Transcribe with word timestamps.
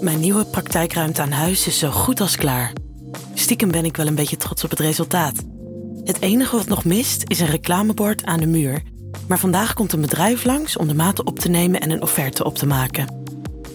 Mijn 0.00 0.20
nieuwe 0.20 0.44
praktijkruimte 0.44 1.22
aan 1.22 1.30
huis 1.30 1.66
is 1.66 1.78
zo 1.78 1.90
goed 1.90 2.20
als 2.20 2.36
klaar. 2.36 2.72
Stiekem 3.34 3.70
ben 3.70 3.84
ik 3.84 3.96
wel 3.96 4.06
een 4.06 4.14
beetje 4.14 4.36
trots 4.36 4.64
op 4.64 4.70
het 4.70 4.78
resultaat. 4.78 5.44
Het 6.04 6.20
enige 6.20 6.56
wat 6.56 6.66
nog 6.66 6.84
mist 6.84 7.24
is 7.26 7.40
een 7.40 7.46
reclamebord 7.46 8.24
aan 8.24 8.40
de 8.40 8.46
muur. 8.46 8.82
Maar 9.28 9.38
vandaag 9.38 9.74
komt 9.74 9.92
een 9.92 10.00
bedrijf 10.00 10.44
langs 10.44 10.76
om 10.76 10.88
de 10.88 10.94
maten 10.94 11.26
op 11.26 11.38
te 11.38 11.48
nemen 11.48 11.80
en 11.80 11.90
een 11.90 12.02
offerte 12.02 12.44
op 12.44 12.54
te 12.54 12.66
maken. 12.66 13.14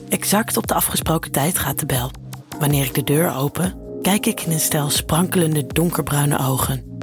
Exact 0.10 0.58
op 0.58 0.68
de 0.68 0.74
afgesproken 0.74 1.32
tijd 1.32 1.58
gaat 1.58 1.80
de 1.80 1.86
bel. 1.86 2.12
Wanneer 2.60 2.86
ik 2.86 2.94
de 2.94 3.04
deur 3.04 3.36
open, 3.36 3.78
kijk 4.02 4.26
ik 4.26 4.42
in 4.42 4.52
een 4.52 4.60
stel 4.60 4.90
sprankelende 4.90 5.68
donkerbruine 5.68 6.40
ogen. 6.40 7.00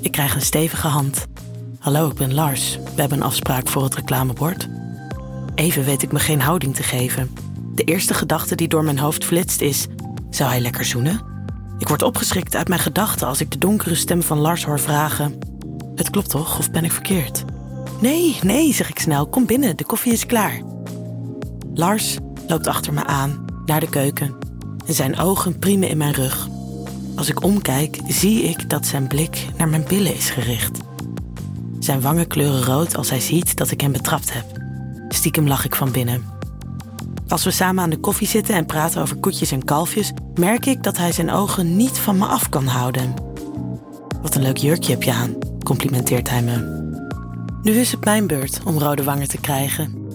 Ik 0.00 0.12
krijg 0.12 0.34
een 0.34 0.40
stevige 0.40 0.88
hand. 0.88 1.26
Hallo, 1.78 2.08
ik 2.08 2.16
ben 2.16 2.34
Lars. 2.34 2.78
We 2.94 3.00
hebben 3.00 3.18
een 3.18 3.24
afspraak 3.24 3.68
voor 3.68 3.82
het 3.82 3.94
reclamebord. 3.94 4.68
Even 5.54 5.84
weet 5.84 6.02
ik 6.02 6.12
me 6.12 6.18
geen 6.18 6.40
houding 6.40 6.74
te 6.74 6.82
geven. 6.82 7.49
De 7.80 7.86
eerste 7.86 8.14
gedachte 8.14 8.54
die 8.54 8.68
door 8.68 8.84
mijn 8.84 8.98
hoofd 8.98 9.24
flitst 9.24 9.60
is: 9.60 9.86
zou 10.30 10.50
hij 10.50 10.60
lekker 10.60 10.84
zoenen? 10.84 11.20
Ik 11.78 11.88
word 11.88 12.02
opgeschrikt 12.02 12.56
uit 12.56 12.68
mijn 12.68 12.80
gedachten 12.80 13.26
als 13.26 13.40
ik 13.40 13.50
de 13.50 13.58
donkere 13.58 13.94
stem 13.94 14.22
van 14.22 14.38
Lars 14.38 14.64
hoor 14.64 14.80
vragen: 14.80 15.38
Het 15.94 16.10
klopt 16.10 16.30
toch, 16.30 16.58
of 16.58 16.70
ben 16.70 16.84
ik 16.84 16.92
verkeerd? 16.92 17.44
Nee, 18.00 18.38
nee, 18.42 18.74
zeg 18.74 18.88
ik 18.88 18.98
snel, 18.98 19.28
kom 19.28 19.46
binnen, 19.46 19.76
de 19.76 19.84
koffie 19.84 20.12
is 20.12 20.26
klaar. 20.26 20.62
Lars 21.74 22.16
loopt 22.46 22.66
achter 22.66 22.92
me 22.92 23.04
aan, 23.04 23.44
naar 23.66 23.80
de 23.80 23.88
keuken, 23.88 24.36
en 24.86 24.94
zijn 24.94 25.18
ogen 25.18 25.58
priemen 25.58 25.88
in 25.88 25.98
mijn 25.98 26.14
rug. 26.14 26.48
Als 27.16 27.28
ik 27.28 27.42
omkijk, 27.42 27.98
zie 28.08 28.42
ik 28.42 28.70
dat 28.70 28.86
zijn 28.86 29.06
blik 29.06 29.46
naar 29.56 29.68
mijn 29.68 29.84
billen 29.88 30.14
is 30.14 30.30
gericht. 30.30 30.78
Zijn 31.78 32.00
wangen 32.00 32.26
kleuren 32.26 32.64
rood 32.64 32.96
als 32.96 33.10
hij 33.10 33.20
ziet 33.20 33.56
dat 33.56 33.70
ik 33.70 33.80
hem 33.80 33.92
betrapt 33.92 34.32
heb. 34.32 34.44
Stiekem 35.08 35.48
lach 35.48 35.64
ik 35.64 35.74
van 35.74 35.92
binnen. 35.92 36.39
Als 37.30 37.44
we 37.44 37.50
samen 37.50 37.82
aan 37.84 37.90
de 37.90 38.00
koffie 38.00 38.26
zitten 38.26 38.54
en 38.54 38.66
praten 38.66 39.02
over 39.02 39.16
koetjes 39.16 39.50
en 39.52 39.64
kalfjes, 39.64 40.12
merk 40.34 40.66
ik 40.66 40.82
dat 40.82 40.96
hij 40.96 41.12
zijn 41.12 41.30
ogen 41.30 41.76
niet 41.76 41.98
van 41.98 42.18
me 42.18 42.26
af 42.26 42.48
kan 42.48 42.66
houden. 42.66 43.14
Wat 44.22 44.34
een 44.34 44.42
leuk 44.42 44.56
jurkje 44.56 44.92
heb 44.92 45.02
je 45.02 45.12
aan, 45.12 45.34
complimenteert 45.64 46.30
hij 46.30 46.42
me. 46.42 46.78
Nu 47.62 47.72
is 47.72 47.92
het 47.92 48.04
mijn 48.04 48.26
beurt 48.26 48.60
om 48.64 48.78
rode 48.78 49.02
wangen 49.02 49.28
te 49.28 49.40
krijgen. 49.40 50.08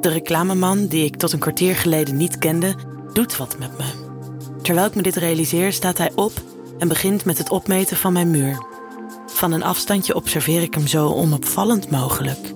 De 0.00 0.08
reclameman, 0.08 0.86
die 0.86 1.04
ik 1.04 1.16
tot 1.16 1.32
een 1.32 1.38
kwartier 1.38 1.74
geleden 1.74 2.16
niet 2.16 2.38
kende, 2.38 2.74
doet 3.12 3.36
wat 3.36 3.58
met 3.58 3.78
me. 3.78 3.84
Terwijl 4.62 4.86
ik 4.86 4.94
me 4.94 5.02
dit 5.02 5.16
realiseer, 5.16 5.72
staat 5.72 5.98
hij 5.98 6.12
op 6.14 6.32
en 6.78 6.88
begint 6.88 7.24
met 7.24 7.38
het 7.38 7.50
opmeten 7.50 7.96
van 7.96 8.12
mijn 8.12 8.30
muur. 8.30 8.66
Van 9.26 9.52
een 9.52 9.64
afstandje 9.64 10.14
observeer 10.14 10.62
ik 10.62 10.74
hem 10.74 10.86
zo 10.86 11.08
onopvallend 11.08 11.90
mogelijk. 11.90 12.52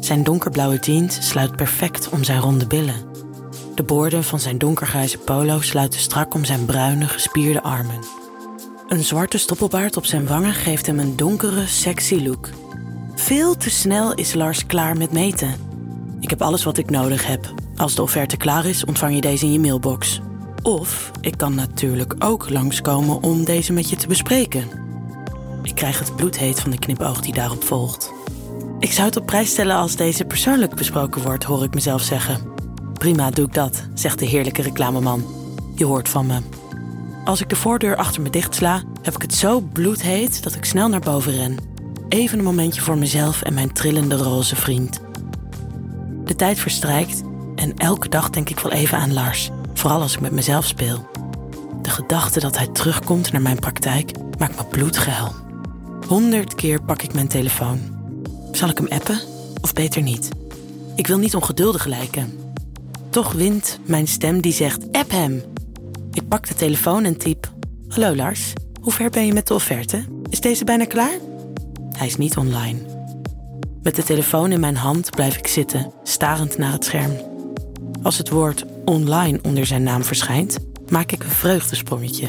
Zijn 0.00 0.24
donkerblauwe 0.24 0.78
jeans 0.78 1.28
sluit 1.28 1.56
perfect 1.56 2.08
om 2.08 2.24
zijn 2.24 2.40
ronde 2.40 2.66
billen. 2.66 3.05
De 3.76 3.82
boorden 3.82 4.24
van 4.24 4.40
zijn 4.40 4.58
donkergrijze 4.58 5.18
polo 5.18 5.60
sluiten 5.60 6.00
strak 6.00 6.34
om 6.34 6.44
zijn 6.44 6.64
bruine, 6.64 7.06
gespierde 7.06 7.62
armen. 7.62 7.98
Een 8.88 9.04
zwarte 9.04 9.38
stoppelbaard 9.38 9.96
op 9.96 10.06
zijn 10.06 10.26
wangen 10.26 10.54
geeft 10.54 10.86
hem 10.86 10.98
een 10.98 11.16
donkere, 11.16 11.66
sexy 11.66 12.22
look. 12.24 12.48
Veel 13.14 13.56
te 13.56 13.70
snel 13.70 14.14
is 14.14 14.34
Lars 14.34 14.66
klaar 14.66 14.96
met 14.96 15.12
meten. 15.12 15.54
Ik 16.20 16.30
heb 16.30 16.42
alles 16.42 16.64
wat 16.64 16.78
ik 16.78 16.90
nodig 16.90 17.26
heb. 17.26 17.52
Als 17.76 17.94
de 17.94 18.02
offerte 18.02 18.36
klaar 18.36 18.66
is, 18.66 18.84
ontvang 18.84 19.14
je 19.14 19.20
deze 19.20 19.44
in 19.44 19.52
je 19.52 19.60
mailbox. 19.60 20.20
Of 20.62 21.10
ik 21.20 21.36
kan 21.36 21.54
natuurlijk 21.54 22.14
ook 22.18 22.50
langskomen 22.50 23.22
om 23.22 23.44
deze 23.44 23.72
met 23.72 23.90
je 23.90 23.96
te 23.96 24.06
bespreken. 24.06 24.68
Ik 25.62 25.74
krijg 25.74 25.98
het 25.98 26.16
bloedheet 26.16 26.60
van 26.60 26.70
de 26.70 26.78
knipoog 26.78 27.20
die 27.20 27.32
daarop 27.32 27.64
volgt. 27.64 28.12
Ik 28.78 28.92
zou 28.92 29.06
het 29.06 29.16
op 29.16 29.26
prijs 29.26 29.50
stellen 29.50 29.76
als 29.76 29.96
deze 29.96 30.24
persoonlijk 30.24 30.74
besproken 30.74 31.22
wordt, 31.22 31.44
hoor 31.44 31.64
ik 31.64 31.74
mezelf 31.74 32.02
zeggen. 32.02 32.55
Prima, 32.98 33.30
doe 33.30 33.46
ik 33.46 33.54
dat, 33.54 33.82
zegt 33.94 34.18
de 34.18 34.26
heerlijke 34.26 34.62
reclameman. 34.62 35.24
Je 35.74 35.84
hoort 35.84 36.08
van 36.08 36.26
me. 36.26 36.38
Als 37.24 37.40
ik 37.40 37.48
de 37.48 37.56
voordeur 37.56 37.96
achter 37.96 38.22
me 38.22 38.30
dichtsla, 38.30 38.82
heb 39.02 39.14
ik 39.14 39.22
het 39.22 39.34
zo 39.34 39.60
bloedheet 39.60 40.42
dat 40.42 40.54
ik 40.54 40.64
snel 40.64 40.88
naar 40.88 41.00
boven 41.00 41.32
ren. 41.32 41.56
Even 42.08 42.38
een 42.38 42.44
momentje 42.44 42.80
voor 42.80 42.98
mezelf 42.98 43.42
en 43.42 43.54
mijn 43.54 43.72
trillende 43.72 44.16
roze 44.16 44.56
vriend. 44.56 45.00
De 46.24 46.36
tijd 46.36 46.58
verstrijkt 46.58 47.22
en 47.54 47.74
elke 47.76 48.08
dag 48.08 48.30
denk 48.30 48.50
ik 48.50 48.58
wel 48.58 48.72
even 48.72 48.98
aan 48.98 49.12
Lars, 49.12 49.50
vooral 49.74 50.00
als 50.00 50.14
ik 50.14 50.20
met 50.20 50.32
mezelf 50.32 50.66
speel. 50.66 51.06
De 51.82 51.90
gedachte 51.90 52.40
dat 52.40 52.56
hij 52.56 52.66
terugkomt 52.66 53.32
naar 53.32 53.42
mijn 53.42 53.58
praktijk 53.58 54.10
maakt 54.38 54.56
me 54.56 54.64
bloedgeil. 54.64 55.32
Honderd 56.08 56.54
keer 56.54 56.82
pak 56.82 57.02
ik 57.02 57.14
mijn 57.14 57.28
telefoon. 57.28 57.80
Zal 58.52 58.68
ik 58.68 58.78
hem 58.78 58.88
appen 58.88 59.20
of 59.60 59.72
beter 59.72 60.02
niet? 60.02 60.28
Ik 60.94 61.06
wil 61.06 61.18
niet 61.18 61.34
ongeduldig 61.34 61.84
lijken. 61.84 62.45
Toch 63.10 63.32
wint 63.32 63.78
mijn 63.84 64.06
stem 64.06 64.40
die 64.40 64.52
zegt: 64.52 64.92
app 64.92 65.10
hem. 65.10 65.42
Ik 66.12 66.28
pak 66.28 66.48
de 66.48 66.54
telefoon 66.54 67.04
en 67.04 67.16
typ: 67.16 67.52
Hallo 67.88 68.14
Lars, 68.14 68.52
hoe 68.80 68.92
ver 68.92 69.10
ben 69.10 69.26
je 69.26 69.32
met 69.32 69.46
de 69.46 69.54
offerte? 69.54 70.04
Is 70.30 70.40
deze 70.40 70.64
bijna 70.64 70.84
klaar? 70.84 71.18
Hij 71.96 72.06
is 72.06 72.16
niet 72.16 72.36
online. 72.36 72.78
Met 73.82 73.96
de 73.96 74.02
telefoon 74.02 74.52
in 74.52 74.60
mijn 74.60 74.76
hand 74.76 75.10
blijf 75.10 75.36
ik 75.36 75.46
zitten, 75.46 75.92
starend 76.02 76.58
naar 76.58 76.72
het 76.72 76.84
scherm. 76.84 77.12
Als 78.02 78.18
het 78.18 78.28
woord 78.28 78.64
online 78.84 79.38
onder 79.42 79.66
zijn 79.66 79.82
naam 79.82 80.04
verschijnt, 80.04 80.58
maak 80.88 81.12
ik 81.12 81.22
een 81.22 81.30
vreugdesprongetje. 81.30 82.28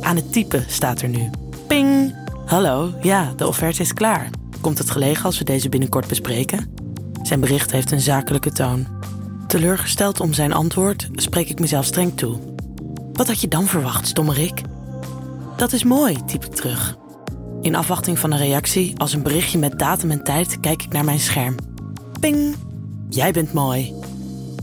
Aan 0.00 0.16
het 0.16 0.32
typen 0.32 0.64
staat 0.68 1.00
er 1.00 1.08
nu. 1.08 1.30
Ping! 1.66 2.14
Hallo, 2.46 2.92
ja, 3.02 3.32
de 3.36 3.46
offerte 3.46 3.82
is 3.82 3.92
klaar. 3.92 4.30
Komt 4.60 4.78
het 4.78 4.90
gelegen 4.90 5.24
als 5.24 5.38
we 5.38 5.44
deze 5.44 5.68
binnenkort 5.68 6.08
bespreken? 6.08 6.74
Zijn 7.22 7.40
bericht 7.40 7.72
heeft 7.72 7.90
een 7.90 8.00
zakelijke 8.00 8.52
toon. 8.52 8.86
Teleurgesteld 9.48 10.20
om 10.20 10.32
zijn 10.32 10.52
antwoord 10.52 11.08
spreek 11.12 11.48
ik 11.48 11.60
mezelf 11.60 11.84
streng 11.84 12.16
toe. 12.16 12.38
Wat 13.12 13.26
had 13.26 13.40
je 13.40 13.48
dan 13.48 13.66
verwacht, 13.66 14.06
stommerik? 14.06 14.62
Dat 15.56 15.72
is 15.72 15.84
mooi, 15.84 16.24
typ 16.26 16.44
ik 16.44 16.54
terug. 16.54 16.96
In 17.60 17.74
afwachting 17.74 18.18
van 18.18 18.32
een 18.32 18.38
reactie, 18.38 18.98
als 18.98 19.12
een 19.12 19.22
berichtje 19.22 19.58
met 19.58 19.78
datum 19.78 20.10
en 20.10 20.24
tijd, 20.24 20.60
kijk 20.60 20.82
ik 20.82 20.92
naar 20.92 21.04
mijn 21.04 21.20
scherm. 21.20 21.54
Ping! 22.20 22.54
Jij 23.08 23.32
bent 23.32 23.52
mooi. 23.52 23.94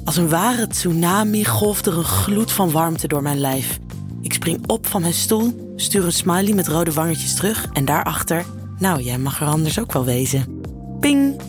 Als 0.04 0.18
een 0.18 0.30
ware 0.30 0.68
tsunami 0.68 1.46
golft 1.46 1.86
er 1.86 1.98
een 1.98 2.04
gloed 2.04 2.52
van 2.52 2.72
warmte 2.72 3.08
door 3.08 3.22
mijn 3.22 3.40
lijf. 3.40 3.80
Ik 4.22 4.34
spring 4.34 4.68
op 4.68 4.88
van 4.88 5.02
mijn 5.02 5.14
stoel, 5.14 5.74
stuur 5.76 6.06
een 6.06 6.12
smiley 6.12 6.54
met 6.54 6.68
rode 6.68 6.94
wangetjes 6.94 7.36
terug 7.36 7.68
en 7.74 7.86
daarachter, 7.86 8.46
nou, 8.78 9.02
jij 9.02 9.18
mag 9.18 9.42
er 9.42 9.48
anders 9.48 9.80
ook 9.80 9.94
wel 9.94 10.06
wezen. 10.06 10.62
Ping! 11.00 11.42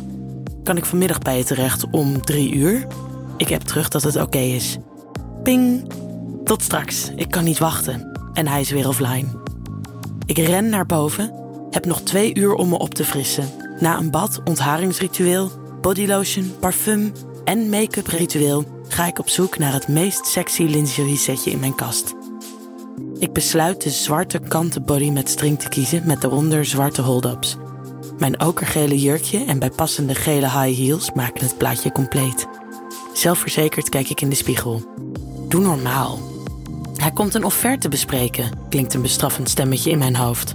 Kan 0.62 0.76
ik 0.76 0.84
vanmiddag 0.84 1.18
bij 1.18 1.36
je 1.36 1.44
terecht 1.44 1.90
om 1.90 2.24
drie 2.24 2.54
uur? 2.54 2.86
Ik 3.36 3.48
heb 3.48 3.62
terug 3.62 3.88
dat 3.88 4.02
het 4.02 4.16
oké 4.16 4.38
is. 4.38 4.76
Ping! 5.42 5.92
Tot 6.44 6.62
straks, 6.62 7.10
ik 7.16 7.30
kan 7.30 7.44
niet 7.44 7.58
wachten. 7.58 8.12
En 8.32 8.46
hij 8.46 8.60
is 8.60 8.70
weer 8.70 8.88
offline. 8.88 9.26
Ik 10.26 10.38
ren 10.38 10.68
naar 10.68 10.86
boven, 10.86 11.32
heb 11.70 11.84
nog 11.84 12.00
twee 12.00 12.34
uur 12.34 12.54
om 12.54 12.68
me 12.68 12.78
op 12.78 12.94
te 12.94 13.04
frissen. 13.04 13.50
Na 13.80 13.98
een 13.98 14.10
bad, 14.10 14.40
ontharingsritueel, 14.44 15.50
bodylotion, 15.80 16.52
parfum 16.60 17.12
en 17.44 17.68
make-up 17.68 18.06
ritueel 18.06 18.64
ga 18.88 19.06
ik 19.06 19.18
op 19.18 19.28
zoek 19.28 19.58
naar 19.58 19.72
het 19.72 19.88
meest 19.88 20.26
sexy 20.26 20.62
lingerie 20.62 21.16
setje 21.16 21.50
in 21.50 21.58
mijn 21.58 21.74
kast. 21.74 22.14
Ik 23.18 23.32
besluit 23.32 23.82
de 23.82 23.90
zwarte 23.90 24.38
kanten 24.38 24.84
body 24.84 25.10
met 25.10 25.28
string 25.28 25.58
te 25.58 25.68
kiezen 25.68 26.02
met 26.06 26.20
daaronder 26.20 26.64
zwarte 26.64 27.02
hold-ups. 27.02 27.56
Mijn 28.18 28.40
okergele 28.40 28.98
jurkje 28.98 29.44
en 29.44 29.58
bijpassende 29.58 30.14
gele 30.14 30.50
high 30.50 30.78
heels 30.78 31.12
maken 31.12 31.46
het 31.46 31.58
plaatje 31.58 31.92
compleet. 31.92 32.46
Zelfverzekerd 33.16 33.88
kijk 33.88 34.10
ik 34.10 34.20
in 34.20 34.28
de 34.28 34.34
spiegel. 34.34 34.82
Doe 35.48 35.60
normaal. 35.60 36.18
Hij 36.96 37.10
komt 37.10 37.34
een 37.34 37.44
offerte 37.44 37.88
bespreken, 37.88 38.50
klinkt 38.68 38.94
een 38.94 39.02
bestraffend 39.02 39.50
stemmetje 39.50 39.90
in 39.90 39.98
mijn 39.98 40.16
hoofd. 40.16 40.54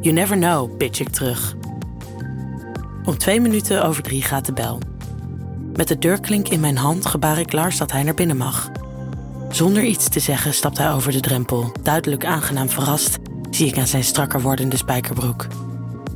You 0.00 0.14
never 0.14 0.36
know, 0.36 0.76
pitch 0.76 1.00
ik 1.00 1.08
terug. 1.08 1.54
Om 3.04 3.18
twee 3.18 3.40
minuten 3.40 3.84
over 3.84 4.02
drie 4.02 4.22
gaat 4.22 4.46
de 4.46 4.52
bel. 4.52 4.80
Met 5.74 5.88
de 5.88 5.98
deurklink 5.98 6.48
in 6.48 6.60
mijn 6.60 6.76
hand 6.76 7.06
gebaar 7.06 7.38
ik 7.38 7.52
Lars 7.52 7.76
dat 7.76 7.92
hij 7.92 8.02
naar 8.02 8.14
binnen 8.14 8.36
mag. 8.36 8.70
Zonder 9.50 9.82
iets 9.82 10.08
te 10.08 10.20
zeggen 10.20 10.54
stapt 10.54 10.78
hij 10.78 10.92
over 10.92 11.12
de 11.12 11.20
drempel. 11.20 11.72
Duidelijk 11.82 12.24
aangenaam 12.24 12.68
verrast 12.68 13.18
zie 13.50 13.66
ik 13.66 13.78
aan 13.78 13.86
zijn 13.86 14.04
strakker 14.04 14.40
wordende 14.40 14.76
spijkerbroek. 14.76 15.46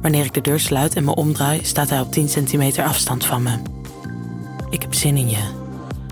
Wanneer 0.00 0.25
ik 0.25 0.34
de 0.34 0.40
deur 0.40 0.61
sluit 0.61 0.94
en 0.94 1.05
me 1.05 1.14
omdraai, 1.14 1.64
staat 1.64 1.90
hij 1.90 2.00
op 2.00 2.12
10 2.12 2.29
centimeter 2.29 2.84
afstand 2.84 3.25
van 3.25 3.43
me. 3.43 3.58
Ik 4.70 4.82
heb 4.82 4.94
zin 4.94 5.17
in 5.17 5.29
je, 5.29 5.59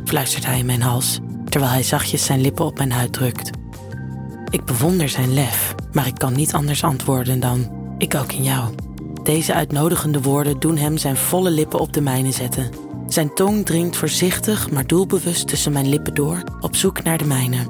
fluistert 0.09 0.47
hij 0.47 0.59
in 0.59 0.67
mijn 0.67 0.83
hals, 0.83 1.19
terwijl 1.45 1.73
hij 1.73 1.83
zachtjes 1.83 2.25
zijn 2.25 2.41
lippen 2.41 2.65
op 2.65 2.79
mijn 2.79 2.93
huid 2.93 3.13
drukt. 3.13 3.51
Ik 4.51 4.65
bewonder 4.65 5.09
zijn 5.09 5.35
lef, 5.35 5.75
maar 5.93 6.07
ik 6.07 6.15
kan 6.15 6.33
niet 6.33 6.53
anders 6.53 6.85
antwoorden 6.85 7.41
dan: 7.41 7.71
Ik 7.99 8.15
ook 8.15 8.33
in 8.33 8.43
jou. 8.43 8.75
Deze 9.23 9.55
uitnodigende 9.55 10.21
woorden 10.21 10.61
doen 10.61 10.77
hem 10.77 10.97
zijn 10.97 11.17
volle 11.17 11.51
lippen 11.51 11.81
op 11.81 11.93
de 11.93 12.01
mijne 12.01 12.33
zetten. 12.33 12.71
Zijn 13.07 13.35
tong 13.35 13.67
dringt 13.67 13.97
voorzichtig, 13.97 14.71
maar 14.71 14.87
doelbewust 14.87 15.49
tussen 15.49 15.73
mijn 15.73 15.89
lippen 15.89 16.15
door, 16.15 16.43
op 16.61 16.77
zoek 16.77 17.03
naar 17.03 17.19
de 17.19 17.27
mijne. 17.27 17.67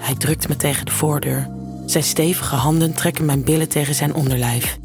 Hij 0.00 0.14
drukt 0.14 0.48
me 0.48 0.56
tegen 0.56 0.84
de 0.86 0.92
voordeur. 0.92 1.50
Zijn 1.86 2.04
stevige 2.04 2.54
handen 2.54 2.94
trekken 2.94 3.24
mijn 3.24 3.44
billen 3.44 3.68
tegen 3.68 3.94
zijn 3.94 4.14
onderlijf. 4.14 4.78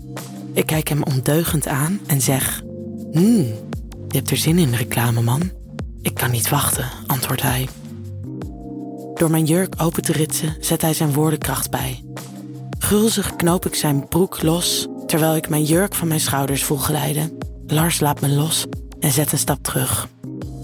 Ik 0.53 0.65
kijk 0.65 0.87
hem 0.87 1.03
ondeugend 1.03 1.67
aan 1.67 1.99
en 2.07 2.21
zeg: 2.21 2.61
Hmm, 3.11 3.45
je 4.07 4.17
hebt 4.17 4.31
er 4.31 4.37
zin 4.37 4.57
in, 4.57 4.73
reclameman. 4.73 5.58
Ik 6.09 6.15
kan 6.15 6.31
niet 6.31 6.49
wachten, 6.49 6.85
antwoordt 7.07 7.41
hij. 7.41 7.67
Door 9.13 9.31
mijn 9.31 9.45
jurk 9.45 9.73
open 9.77 10.01
te 10.01 10.11
ritsen 10.11 10.55
zet 10.59 10.81
hij 10.81 10.93
zijn 10.93 11.13
woordenkracht 11.13 11.71
bij. 11.71 12.03
Gulzig 12.79 13.35
knoop 13.35 13.65
ik 13.65 13.75
zijn 13.75 14.07
broek 14.07 14.41
los 14.41 14.87
terwijl 15.05 15.35
ik 15.35 15.49
mijn 15.49 15.63
jurk 15.63 15.95
van 15.95 16.07
mijn 16.07 16.19
schouders 16.19 16.63
voel 16.63 16.77
glijden. 16.77 17.37
Lars 17.67 17.99
laat 17.99 18.21
me 18.21 18.29
los 18.29 18.65
en 18.99 19.11
zet 19.11 19.31
een 19.31 19.37
stap 19.37 19.63
terug. 19.63 20.07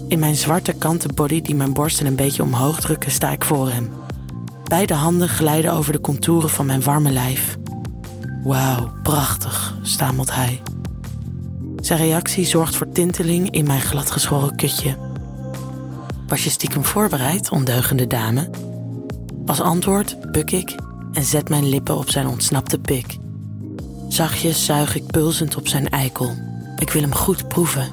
In 0.08 0.18
mijn 0.18 0.36
zwarte 0.36 0.72
kanten 0.72 1.14
body 1.14 1.42
die 1.42 1.54
mijn 1.54 1.72
borsten 1.72 2.06
een 2.06 2.16
beetje 2.16 2.42
omhoog 2.42 2.80
drukken, 2.80 3.10
sta 3.10 3.30
ik 3.30 3.44
voor 3.44 3.70
hem. 3.70 3.90
Beide 4.64 4.94
handen 4.94 5.28
glijden 5.28 5.72
over 5.72 5.92
de 5.92 6.00
contouren 6.00 6.50
van 6.50 6.66
mijn 6.66 6.82
warme 6.82 7.10
lijf. 7.10 7.56
Wauw, 8.42 8.92
prachtig, 9.02 9.78
stamelt 9.82 10.34
hij. 10.34 10.62
Zijn 11.76 11.98
reactie 11.98 12.44
zorgt 12.46 12.76
voor 12.76 12.88
tinteling 12.88 13.50
in 13.50 13.66
mijn 13.66 13.80
gladgeschoren 13.80 14.56
kutje. 14.56 15.05
Was 16.26 16.44
je 16.44 16.50
stiekem 16.50 16.84
voorbereid, 16.84 17.50
ondeugende 17.50 18.06
dame? 18.06 18.50
Als 19.46 19.60
antwoord 19.60 20.32
buk 20.32 20.50
ik 20.50 20.74
en 21.12 21.22
zet 21.22 21.48
mijn 21.48 21.68
lippen 21.68 21.96
op 21.96 22.10
zijn 22.10 22.26
ontsnapte 22.26 22.78
pik. 22.78 23.16
Zachtjes 24.08 24.64
zuig 24.64 24.94
ik 24.94 25.06
pulsend 25.06 25.56
op 25.56 25.68
zijn 25.68 25.88
eikel. 25.88 26.34
Ik 26.78 26.90
wil 26.90 27.02
hem 27.02 27.14
goed 27.14 27.48
proeven. 27.48 27.88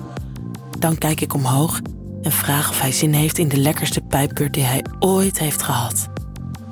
Dan 0.79 0.97
kijk 0.97 1.21
ik 1.21 1.33
omhoog 1.33 1.79
en 2.21 2.31
vraag 2.31 2.69
of 2.69 2.81
hij 2.81 2.91
zin 2.91 3.13
heeft 3.13 3.37
in 3.37 3.47
de 3.47 3.57
lekkerste 3.57 4.01
pijpbeurt 4.01 4.53
die 4.53 4.63
hij 4.63 4.85
ooit 4.99 5.39
heeft 5.39 5.61
gehad. 5.61 6.07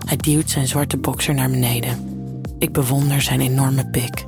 Hij 0.06 0.18
duwt 0.18 0.50
zijn 0.50 0.68
zwarte 0.68 0.98
bokser 0.98 1.34
naar 1.34 1.50
beneden. 1.50 2.10
Ik 2.60 2.74
bewonder 2.74 3.22
zijn 3.22 3.42
enorme 3.42 3.90
pik. 3.90 4.26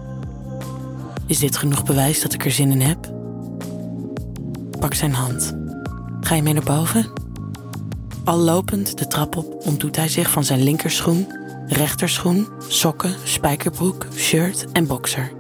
Is 1.25 1.39
dit 1.39 1.57
genoeg 1.57 1.83
bewijs 1.83 2.21
dat 2.21 2.33
ik 2.33 2.45
er 2.45 2.51
zin 2.51 2.71
in 2.71 2.81
heb? 2.81 3.11
Pak 4.79 4.93
zijn 4.93 5.13
hand. 5.13 5.62
Ga 6.23 6.35
je 6.35 6.41
mee 6.43 6.53
naar 6.53 6.63
boven? 6.63 7.11
Al 8.23 8.37
lopend 8.37 8.97
de 8.97 9.07
trap 9.07 9.35
op 9.35 9.65
ontdoet 9.65 9.95
hij 9.95 10.07
zich 10.07 10.29
van 10.29 10.43
zijn 10.43 10.63
linkerschoen, 10.63 11.27
rechterschoen, 11.67 12.47
sokken, 12.67 13.15
spijkerbroek, 13.23 14.07
shirt 14.15 14.71
en 14.71 14.87
bokser. 14.87 15.31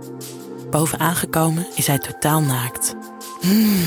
Boven 0.71 0.99
aangekomen 0.99 1.67
is 1.75 1.87
hij 1.87 1.97
totaal 1.97 2.41
naakt. 2.41 2.95
Hmm, 3.41 3.83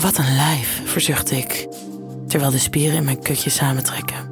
wat 0.00 0.18
een 0.18 0.34
lijf, 0.36 0.82
verzucht 0.84 1.30
ik, 1.30 1.68
terwijl 2.28 2.50
de 2.50 2.58
spieren 2.58 2.96
in 2.96 3.04
mijn 3.04 3.22
kutje 3.22 3.50
samentrekken. 3.50 4.28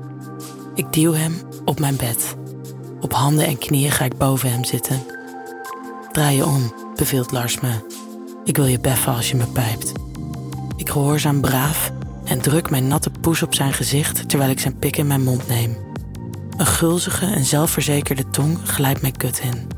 Ik 0.74 0.92
duw 0.92 1.12
hem 1.12 1.34
op 1.64 1.80
mijn 1.80 1.96
bed. 1.96 2.34
Op 3.00 3.12
handen 3.12 3.46
en 3.46 3.58
knieën 3.58 3.90
ga 3.90 4.04
ik 4.04 4.16
boven 4.16 4.50
hem 4.50 4.64
zitten. 4.64 5.02
Draai 6.12 6.36
je 6.36 6.46
om, 6.46 6.72
beveelt 6.96 7.32
Lars 7.32 7.60
me. 7.60 7.72
Ik 8.44 8.56
wil 8.56 8.66
je 8.66 8.80
beffen 8.80 9.14
als 9.14 9.30
je 9.30 9.36
me 9.36 9.46
pijpt. 9.46 9.92
Ik 10.82 10.90
gehoorzaam 10.90 11.40
braaf 11.40 11.92
en 12.24 12.40
druk 12.40 12.70
mijn 12.70 12.86
natte 12.86 13.10
poes 13.20 13.42
op 13.42 13.54
zijn 13.54 13.72
gezicht 13.72 14.28
terwijl 14.28 14.50
ik 14.50 14.60
zijn 14.60 14.78
pik 14.78 14.96
in 14.96 15.06
mijn 15.06 15.22
mond 15.22 15.48
neem. 15.48 15.76
Een 16.56 16.66
gulzige 16.66 17.26
en 17.26 17.44
zelfverzekerde 17.44 18.30
tong 18.30 18.58
glijdt 18.64 19.00
mijn 19.00 19.16
kut 19.16 19.40
in. 19.40 19.68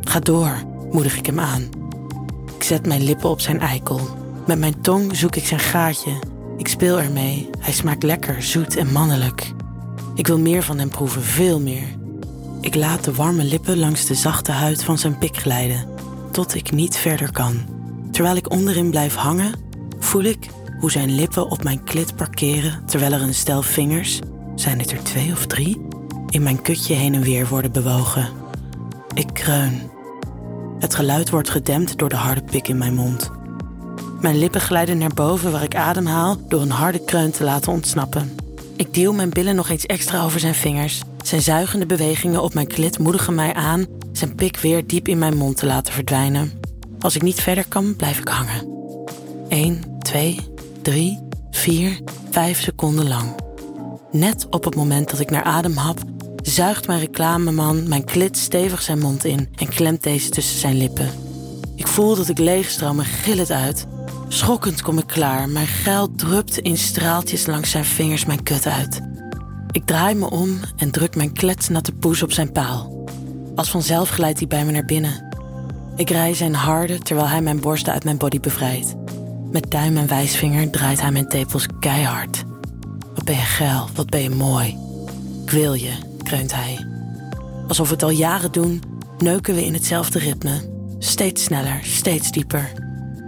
Ga 0.00 0.20
door, 0.20 0.62
moedig 0.92 1.16
ik 1.16 1.26
hem 1.26 1.40
aan. 1.40 1.68
Ik 2.56 2.62
zet 2.62 2.86
mijn 2.86 3.02
lippen 3.02 3.30
op 3.30 3.40
zijn 3.40 3.60
eikel. 3.60 4.00
Met 4.46 4.58
mijn 4.58 4.80
tong 4.80 5.16
zoek 5.16 5.36
ik 5.36 5.46
zijn 5.46 5.60
gaatje. 5.60 6.18
Ik 6.56 6.68
speel 6.68 7.00
ermee. 7.00 7.50
Hij 7.58 7.72
smaakt 7.72 8.02
lekker, 8.02 8.42
zoet 8.42 8.76
en 8.76 8.92
mannelijk. 8.92 9.52
Ik 10.14 10.26
wil 10.26 10.38
meer 10.38 10.62
van 10.62 10.78
hem 10.78 10.88
proeven, 10.88 11.22
veel 11.22 11.60
meer. 11.60 11.88
Ik 12.60 12.74
laat 12.74 13.04
de 13.04 13.14
warme 13.14 13.44
lippen 13.44 13.78
langs 13.78 14.06
de 14.06 14.14
zachte 14.14 14.52
huid 14.52 14.84
van 14.84 14.98
zijn 14.98 15.18
pik 15.18 15.36
glijden, 15.36 15.88
tot 16.30 16.54
ik 16.54 16.72
niet 16.72 16.96
verder 16.96 17.32
kan. 17.32 17.66
Terwijl 18.10 18.36
ik 18.36 18.50
onderin 18.50 18.90
blijf 18.90 19.14
hangen, 19.14 19.68
voel 20.00 20.22
ik 20.22 20.48
hoe 20.78 20.90
zijn 20.90 21.14
lippen 21.14 21.50
op 21.50 21.62
mijn 21.62 21.84
klit 21.84 22.16
parkeren 22.16 22.82
terwijl 22.86 23.12
er 23.12 23.22
een 23.22 23.34
stel 23.34 23.62
vingers, 23.62 24.18
zijn 24.54 24.78
het 24.78 24.90
er 24.90 25.02
twee 25.02 25.32
of 25.32 25.46
drie, 25.46 25.86
in 26.28 26.42
mijn 26.42 26.62
kutje 26.62 26.94
heen 26.94 27.14
en 27.14 27.22
weer 27.22 27.48
worden 27.48 27.72
bewogen. 27.72 28.28
Ik 29.14 29.26
kreun. 29.32 29.90
Het 30.78 30.94
geluid 30.94 31.30
wordt 31.30 31.50
gedempt 31.50 31.98
door 31.98 32.08
de 32.08 32.16
harde 32.16 32.42
pik 32.42 32.68
in 32.68 32.78
mijn 32.78 32.94
mond. 32.94 33.30
Mijn 34.20 34.38
lippen 34.38 34.60
glijden 34.60 34.98
naar 34.98 35.14
boven 35.14 35.52
waar 35.52 35.62
ik 35.62 35.74
ademhaal 35.74 36.36
door 36.48 36.60
een 36.60 36.70
harde 36.70 37.04
kreun 37.04 37.30
te 37.30 37.44
laten 37.44 37.72
ontsnappen. 37.72 38.36
Ik 38.76 38.94
deel 38.94 39.12
mijn 39.12 39.30
billen 39.30 39.54
nog 39.54 39.68
eens 39.68 39.86
extra 39.86 40.24
over 40.24 40.40
zijn 40.40 40.54
vingers. 40.54 41.02
Zijn 41.22 41.42
zuigende 41.42 41.86
bewegingen 41.86 42.42
op 42.42 42.54
mijn 42.54 42.66
klit 42.66 42.98
moedigen 42.98 43.34
mij 43.34 43.54
aan 43.54 43.86
zijn 44.12 44.34
pik 44.34 44.56
weer 44.56 44.86
diep 44.86 45.08
in 45.08 45.18
mijn 45.18 45.36
mond 45.36 45.56
te 45.56 45.66
laten 45.66 45.92
verdwijnen. 45.92 46.52
Als 46.98 47.16
ik 47.16 47.22
niet 47.22 47.40
verder 47.40 47.64
kan, 47.68 47.96
blijf 47.96 48.18
ik 48.18 48.28
hangen. 48.28 48.68
1, 49.48 49.89
2, 50.02 50.38
3, 50.82 51.18
4, 51.50 52.00
5 52.30 52.60
seconden 52.60 53.08
lang. 53.08 53.34
Net 54.10 54.46
op 54.50 54.64
het 54.64 54.74
moment 54.74 55.10
dat 55.10 55.20
ik 55.20 55.30
naar 55.30 55.42
adem 55.42 55.76
hap, 55.76 55.98
zuigt 56.42 56.86
mijn 56.86 57.00
reclameman 57.00 57.88
mijn 57.88 58.04
klit 58.04 58.38
stevig 58.38 58.82
zijn 58.82 58.98
mond 58.98 59.24
in 59.24 59.48
en 59.54 59.68
klemt 59.68 60.02
deze 60.02 60.28
tussen 60.28 60.58
zijn 60.58 60.76
lippen. 60.76 61.08
Ik 61.74 61.86
voel 61.86 62.16
dat 62.16 62.28
ik 62.28 62.38
leegstroom 62.38 62.98
en 62.98 63.04
gil 63.04 63.38
het 63.38 63.50
uit. 63.50 63.86
Schokkend 64.28 64.82
kom 64.82 64.98
ik 64.98 65.06
klaar. 65.06 65.48
Mijn 65.48 65.66
geil 65.66 66.14
drupt 66.14 66.58
in 66.58 66.76
straaltjes 66.76 67.46
langs 67.46 67.70
zijn 67.70 67.84
vingers 67.84 68.24
mijn 68.24 68.42
kut 68.42 68.66
uit. 68.66 69.00
Ik 69.70 69.86
draai 69.86 70.14
me 70.14 70.30
om 70.30 70.60
en 70.76 70.90
druk 70.90 71.16
mijn 71.16 71.32
kletsnatte 71.32 71.92
poes 71.92 72.22
op 72.22 72.32
zijn 72.32 72.52
paal. 72.52 73.04
Als 73.54 73.70
vanzelf 73.70 74.08
glijdt 74.08 74.38
hij 74.38 74.48
bij 74.48 74.64
me 74.64 74.72
naar 74.72 74.84
binnen. 74.84 75.28
Ik 75.96 76.10
rij 76.10 76.34
zijn 76.34 76.54
harde 76.54 76.98
terwijl 76.98 77.28
hij 77.28 77.42
mijn 77.42 77.60
borsten 77.60 77.92
uit 77.92 78.04
mijn 78.04 78.16
body 78.16 78.40
bevrijdt. 78.40 78.94
Met 79.50 79.70
duim 79.70 79.96
en 79.96 80.08
wijsvinger 80.08 80.70
draait 80.70 81.00
hij 81.00 81.10
mijn 81.10 81.28
tepels 81.28 81.66
keihard. 81.80 82.44
Wat 83.14 83.24
ben 83.24 83.34
je 83.34 83.40
geil, 83.40 83.88
wat 83.94 84.10
ben 84.10 84.22
je 84.22 84.30
mooi. 84.30 84.78
Ik 85.44 85.50
wil 85.50 85.74
je, 85.74 85.92
kreunt 86.22 86.54
hij. 86.54 86.86
Alsof 87.68 87.88
we 87.88 87.94
het 87.94 88.02
al 88.02 88.10
jaren 88.10 88.52
doen, 88.52 88.82
neuken 89.18 89.54
we 89.54 89.64
in 89.64 89.72
hetzelfde 89.72 90.18
ritme. 90.18 90.60
Steeds 90.98 91.44
sneller, 91.44 91.78
steeds 91.82 92.30
dieper. 92.30 92.72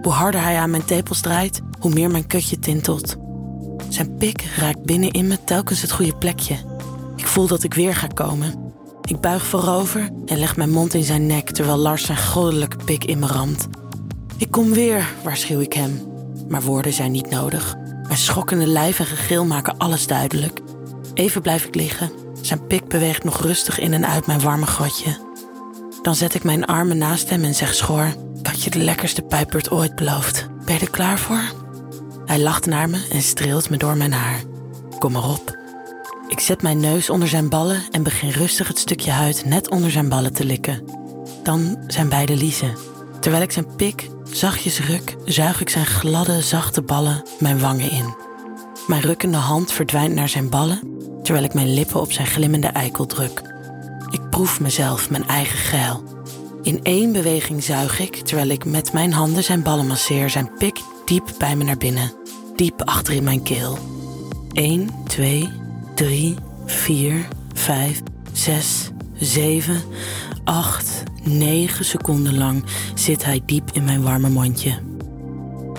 Hoe 0.02 0.12
harder 0.12 0.42
hij 0.42 0.56
aan 0.56 0.70
mijn 0.70 0.84
tepels 0.84 1.20
draait, 1.20 1.60
hoe 1.78 1.92
meer 1.92 2.10
mijn 2.10 2.26
kutje 2.26 2.58
tintelt. 2.58 3.16
Zijn 3.88 4.16
pik 4.16 4.44
raakt 4.56 4.82
binnenin 4.82 5.26
me 5.26 5.44
telkens 5.44 5.82
het 5.82 5.92
goede 5.92 6.16
plekje. 6.16 6.56
Ik 7.16 7.26
voel 7.26 7.46
dat 7.46 7.62
ik 7.62 7.74
weer 7.74 7.94
ga 7.94 8.06
komen. 8.06 8.72
Ik 9.04 9.20
buig 9.20 9.46
voorover 9.46 10.10
en 10.26 10.38
leg 10.38 10.56
mijn 10.56 10.70
mond 10.70 10.94
in 10.94 11.04
zijn 11.04 11.26
nek 11.26 11.50
terwijl 11.50 11.76
Lars 11.76 12.04
zijn 12.04 12.18
goddelijke 12.18 12.76
pik 12.84 13.04
in 13.04 13.18
me 13.18 13.26
ramt. 13.26 13.68
Ik 14.36 14.50
kom 14.50 14.72
weer, 14.72 15.08
waarschuw 15.22 15.60
ik 15.60 15.72
hem. 15.72 16.11
Maar 16.52 16.62
woorden 16.62 16.92
zijn 16.92 17.12
niet 17.12 17.30
nodig. 17.30 17.76
Mijn 18.02 18.18
schokkende 18.18 18.66
lijf 18.66 18.98
en 18.98 19.06
gegil 19.06 19.44
maken 19.44 19.78
alles 19.78 20.06
duidelijk. 20.06 20.60
Even 21.14 21.42
blijf 21.42 21.64
ik 21.64 21.74
liggen. 21.74 22.10
Zijn 22.40 22.66
pik 22.66 22.88
beweegt 22.88 23.24
nog 23.24 23.40
rustig 23.40 23.78
in 23.78 23.92
en 23.92 24.06
uit 24.06 24.26
mijn 24.26 24.40
warme 24.40 24.66
grotje. 24.66 25.16
Dan 26.02 26.14
zet 26.14 26.34
ik 26.34 26.44
mijn 26.44 26.64
armen 26.64 26.98
naast 26.98 27.30
hem 27.30 27.44
en 27.44 27.54
zeg 27.54 27.74
schor: 27.74 28.14
had 28.42 28.62
je 28.62 28.70
de 28.70 28.78
lekkerste 28.78 29.22
pijpbeurt 29.22 29.70
ooit 29.70 29.96
beloofd. 29.96 30.46
Ben 30.64 30.74
je 30.74 30.80
er 30.80 30.90
klaar 30.90 31.18
voor? 31.18 31.42
Hij 32.26 32.38
lacht 32.38 32.66
naar 32.66 32.90
me 32.90 33.06
en 33.12 33.22
streelt 33.22 33.70
me 33.70 33.76
door 33.76 33.96
mijn 33.96 34.12
haar. 34.12 34.40
Kom 34.98 35.12
maar 35.12 35.28
op. 35.28 35.58
Ik 36.28 36.40
zet 36.40 36.62
mijn 36.62 36.80
neus 36.80 37.10
onder 37.10 37.28
zijn 37.28 37.48
ballen 37.48 37.82
en 37.90 38.02
begin 38.02 38.30
rustig 38.30 38.68
het 38.68 38.78
stukje 38.78 39.10
huid 39.10 39.44
net 39.44 39.70
onder 39.70 39.90
zijn 39.90 40.08
ballen 40.08 40.32
te 40.32 40.44
likken. 40.44 40.84
Dan 41.42 41.84
zijn 41.86 42.08
beide 42.08 42.36
liezen. 42.36 42.76
Terwijl 43.20 43.42
ik 43.42 43.52
zijn 43.52 43.76
pik 43.76 44.08
zachtjes 44.36 44.80
ruk, 44.80 45.16
zuig 45.24 45.60
ik 45.60 45.68
zijn 45.68 45.86
gladde, 45.86 46.40
zachte 46.40 46.82
ballen 46.82 47.22
mijn 47.38 47.60
wangen 47.60 47.90
in. 47.90 48.14
Mijn 48.86 49.00
rukkende 49.00 49.36
hand 49.36 49.72
verdwijnt 49.72 50.14
naar 50.14 50.28
zijn 50.28 50.48
ballen, 50.48 50.80
terwijl 51.22 51.44
ik 51.44 51.54
mijn 51.54 51.74
lippen 51.74 52.00
op 52.00 52.12
zijn 52.12 52.26
glimmende 52.26 52.66
eikel 52.66 53.06
druk. 53.06 53.42
Ik 54.10 54.30
proef 54.30 54.60
mezelf, 54.60 55.10
mijn 55.10 55.26
eigen 55.26 55.58
geil. 55.58 56.02
In 56.62 56.80
één 56.82 57.12
beweging 57.12 57.62
zuig 57.62 57.98
ik, 58.00 58.16
terwijl 58.16 58.48
ik 58.48 58.64
met 58.64 58.92
mijn 58.92 59.12
handen 59.12 59.44
zijn 59.44 59.62
ballen 59.62 59.86
masseer, 59.86 60.30
zijn 60.30 60.50
pik 60.58 60.80
diep 61.04 61.34
bij 61.38 61.56
me 61.56 61.64
naar 61.64 61.76
binnen, 61.76 62.12
diep 62.56 62.82
achter 62.82 63.14
in 63.14 63.24
mijn 63.24 63.42
keel. 63.42 63.78
1, 64.52 64.88
2, 65.06 65.48
3, 65.94 66.34
4, 66.66 67.28
5, 67.54 68.00
6, 68.32 68.90
7, 69.14 69.82
8, 70.44 71.02
9 71.22 71.84
seconden 71.84 72.38
lang 72.38 72.64
zit 72.94 73.24
hij 73.24 73.42
diep 73.46 73.70
in 73.72 73.84
mijn 73.84 74.02
warme 74.02 74.28
mondje. 74.28 74.78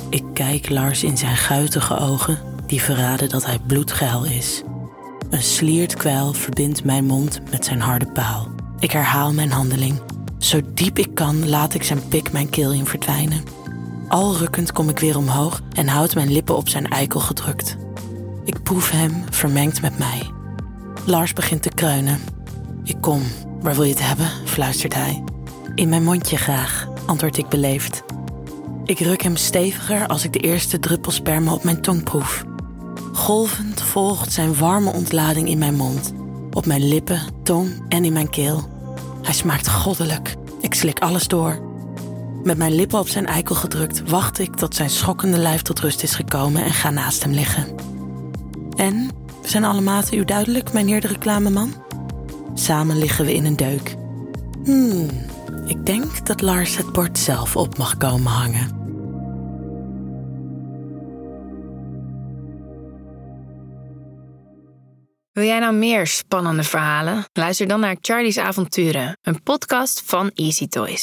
Ik 0.10 0.24
kijk 0.34 0.70
Lars 0.70 1.04
in 1.04 1.18
zijn 1.18 1.38
guitige 1.38 1.98
ogen, 1.98 2.38
die 2.68 2.82
verraden 2.82 3.30
dat 3.30 3.46
hij 3.46 3.60
bloedgeil 3.68 4.24
is. 4.24 4.62
Een 5.30 5.44
sliert 5.44 5.94
kwijl 5.94 6.34
verbindt 6.34 6.84
mijn 6.84 7.06
mond 7.06 7.40
met 7.52 7.66
zijn 7.66 7.82
harde 7.82 8.12
paal. 8.12 8.48
Ik 8.80 8.92
herhaal 8.92 9.34
mijn 9.34 9.52
handeling. 9.52 10.02
Zo 10.38 10.62
diep 10.74 11.00
ik 11.00 11.16
kan 11.16 11.50
laat 11.50 11.74
ik 11.74 11.84
zijn 11.84 12.08
pik 12.08 12.32
mijn 12.32 12.50
keel 12.50 12.72
in 12.72 12.86
verdwijnen. 12.86 13.44
Al 14.08 14.38
rukkend 14.38 14.72
kom 14.72 14.90
ik 14.90 15.00
weer 15.00 15.18
omhoog 15.18 15.62
en 15.74 15.88
houd 15.88 16.16
mijn 16.16 16.32
lippen 16.32 16.58
op 16.58 16.70
zijn 16.70 16.88
eikel 16.88 17.20
gedrukt. 17.20 17.78
Ik 18.46 18.64
proef 18.64 18.92
hem 18.92 19.24
vermengd 19.30 19.82
met 19.82 19.98
mij. 19.98 20.32
Lars 21.06 21.34
begint 21.34 21.62
te 21.62 21.70
kreunen. 21.70 22.33
Ik 22.84 23.02
kom, 23.02 23.22
waar 23.62 23.76
wil 23.76 23.84
je 23.84 23.90
het 23.90 24.08
hebben? 24.08 24.30
fluistert 24.46 24.94
hij. 24.94 25.24
In 25.76 25.90
mijn 25.90 26.04
mondje 26.04 26.38
graag, 26.38 26.88
antwoord 27.06 27.38
ik 27.38 27.50
beleefd. 27.50 28.04
Ik 28.86 29.00
ruk 29.00 29.22
hem 29.22 29.36
steviger 29.36 30.08
als 30.08 30.24
ik 30.24 30.34
de 30.34 30.40
eerste 30.40 30.80
druppel 30.80 31.12
sperma 31.12 31.54
op 31.54 31.64
mijn 31.64 31.82
tong 31.82 32.04
proef. 32.04 32.44
Golvend 33.14 33.82
volgt 33.82 34.32
zijn 34.32 34.56
warme 34.58 34.92
ontlading 34.92 35.48
in 35.48 35.58
mijn 35.58 35.76
mond, 35.76 36.14
op 36.52 36.66
mijn 36.66 36.88
lippen, 36.88 37.22
tong 37.44 37.86
en 37.90 38.06
in 38.06 38.14
mijn 38.14 38.30
keel. 38.30 38.70
Hij 39.22 39.34
smaakt 39.34 39.70
goddelijk. 39.70 40.36
Ik 40.62 40.74
slik 40.74 41.00
alles 41.00 41.28
door. 41.28 41.62
Met 42.44 42.58
mijn 42.58 42.76
lippen 42.76 43.00
op 43.00 43.08
zijn 43.08 43.26
eikel 43.26 43.56
gedrukt, 43.56 44.10
wacht 44.10 44.40
ik 44.40 44.56
tot 44.56 44.76
zijn 44.76 44.90
schokkende 44.90 45.38
lijf 45.38 45.62
tot 45.62 45.80
rust 45.80 46.04
is 46.04 46.16
gekomen 46.16 46.64
en 46.64 46.74
ga 46.74 46.90
naast 46.90 47.24
hem 47.24 47.32
liggen. 47.32 47.76
En, 48.76 49.10
zijn 49.44 49.64
alle 49.64 49.82
maten 49.82 50.18
u 50.18 50.26
duidelijk, 50.26 50.74
mijn 50.74 50.88
heer 50.88 51.02
de 51.02 51.08
reclameman? 51.08 51.83
Samen 52.54 52.98
liggen 52.98 53.26
we 53.26 53.34
in 53.34 53.46
een 53.46 53.56
deuk. 53.56 53.96
Hmm, 54.64 55.10
ik 55.66 55.86
denk 55.86 56.26
dat 56.26 56.42
Lars 56.42 56.78
het 56.78 56.94
bord 56.94 57.20
zelf 57.20 57.56
op 57.56 57.78
mag 57.78 57.98
komen 57.98 58.32
hangen. 58.32 58.82
Wil 65.32 65.44
jij 65.44 65.60
nou 65.60 65.74
meer 65.76 66.08
spannende 66.08 66.64
verhalen? 66.64 67.26
Luister 67.34 67.68
dan 67.68 67.80
naar 67.80 67.98
Charlie's 68.02 68.38
Avonturen, 68.38 69.18
een 69.22 69.44
podcast 69.44 70.02
van 70.06 70.32
Easy 70.34 70.68
Toys. 70.68 71.02